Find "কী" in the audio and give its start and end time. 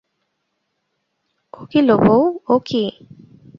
1.71-1.79, 2.65-2.83